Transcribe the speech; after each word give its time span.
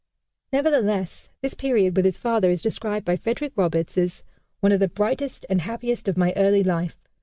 Nevertheless, 0.51 1.29
this 1.41 1.53
period 1.53 1.95
with 1.95 2.05
his 2.05 2.17
father 2.17 2.49
is 2.49 2.63
described 2.63 3.05
by 3.05 3.15
Frederick 3.17 3.53
Roberts 3.55 3.99
as 3.99 4.23
"one 4.59 4.71
of 4.71 4.79
the 4.79 4.87
brightest 4.87 5.45
and 5.47 5.61
happiest 5.61 6.07
of 6.07 6.17
my 6.17 6.33
early 6.35 6.63
life." 6.63 6.97